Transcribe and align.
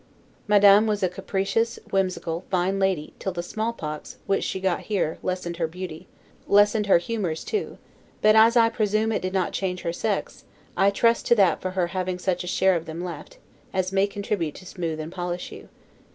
Madame 0.47 0.87
was 0.87 1.03
a 1.03 1.07
capricious, 1.07 1.77
whimsical, 1.91 2.43
fine 2.49 2.79
lady, 2.79 3.13
till 3.19 3.31
the 3.31 3.43
smallpox, 3.43 4.17
which 4.25 4.43
she 4.43 4.59
got 4.59 4.79
here, 4.79 5.19
by 5.21 5.27
lessening 5.27 5.59
her 5.59 5.67
beauty, 5.67 6.07
lessened 6.47 6.87
her 6.87 6.97
humors 6.97 7.43
too; 7.43 7.77
but, 8.19 8.35
as 8.35 8.57
I 8.57 8.69
presume 8.69 9.11
it 9.11 9.21
did 9.21 9.31
not 9.31 9.53
change 9.53 9.81
her 9.83 9.93
sex, 9.93 10.43
I 10.75 10.89
trust 10.89 11.27
to 11.27 11.35
that 11.35 11.61
for 11.61 11.69
her 11.77 11.85
having 11.89 12.17
such 12.17 12.43
a 12.43 12.47
share 12.47 12.75
of 12.75 12.87
them 12.87 13.03
left, 13.03 13.37
as 13.73 13.91
may 13.93 14.07
contribute 14.07 14.55
to 14.55 14.65
smooth 14.65 14.99
and 14.99 15.11
polish 15.11 15.51
you. 15.51 15.69